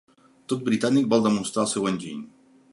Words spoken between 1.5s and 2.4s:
el seu enginy.